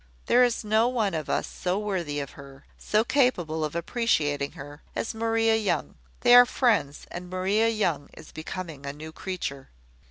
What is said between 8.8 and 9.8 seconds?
a new creature.